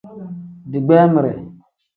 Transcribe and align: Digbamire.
Digbamire. 0.71 1.33